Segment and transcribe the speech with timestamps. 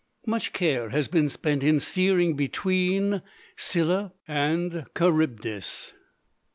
[0.25, 3.21] Much care has been spent in "steering between
[3.55, 5.93] Scylla and Charybdis."